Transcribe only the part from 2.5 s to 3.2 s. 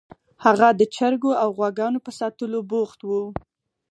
بوخت و